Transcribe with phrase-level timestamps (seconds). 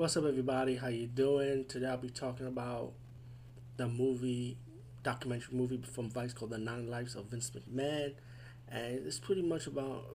[0.00, 0.76] What's up, everybody?
[0.76, 1.66] How you doing?
[1.66, 2.94] Today I'll be talking about
[3.76, 4.56] the movie,
[5.02, 8.14] documentary movie from Vice called "The Nine Lives of Vince McMahon,"
[8.66, 10.16] and it's pretty much about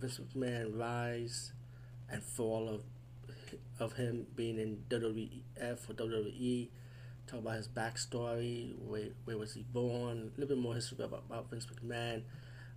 [0.00, 1.52] Vince McMahon rise
[2.10, 2.82] and fall of
[3.78, 6.68] of him being in WWF or WWE.
[7.26, 8.74] Talk about his backstory.
[8.78, 10.32] Where where was he born?
[10.36, 12.22] A little bit more history about, about Vince McMahon.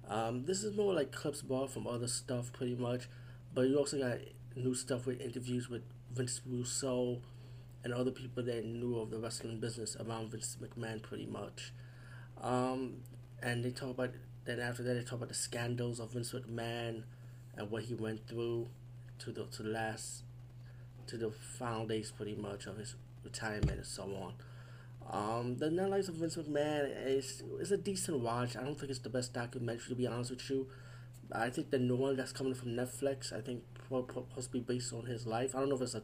[0.08, 3.08] Um, this is more like clips bought from other stuff, pretty much.
[3.54, 4.18] But you also got
[4.56, 7.22] new stuff with interviews with Vince Russo
[7.84, 11.74] and other people that knew of the wrestling business around Vince McMahon, pretty much.
[12.42, 12.98] Um,
[13.44, 14.12] and they talk about
[14.46, 17.04] then after that they talk about the scandals of Vince McMahon
[17.56, 18.68] and what he went through
[19.20, 20.24] to the to the last
[21.08, 24.34] to the final days pretty much of his retirement and so on.
[25.12, 28.56] Um, the Nine Lives of Vince McMahon is is a decent watch.
[28.56, 30.68] I don't think it's the best documentary to be honest with you.
[31.32, 33.64] I think the new one that's coming from Netflix, I think
[34.34, 35.56] possibly based on his life.
[35.56, 36.04] I don't know if it's a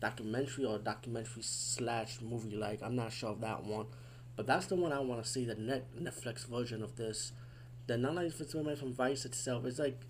[0.00, 2.56] documentary or a documentary slash movie.
[2.56, 3.86] Like I'm not sure of that one,
[4.40, 5.44] but that's the one I want to see.
[5.44, 7.32] The net Netflix version of this.
[7.86, 10.00] The Nine Lives of from Vice itself is like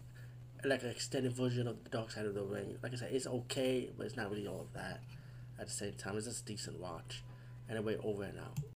[0.64, 2.78] like an extended version of the Dark Side of the Ring.
[2.81, 5.01] Like I said, it's okay, but it's not really all of that.
[5.58, 7.25] At the same time, it's just a decent watch.
[7.69, 8.61] Anyway, over and out.